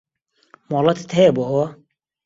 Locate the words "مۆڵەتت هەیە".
0.71-1.31